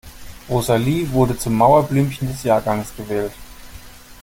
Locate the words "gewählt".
2.97-3.33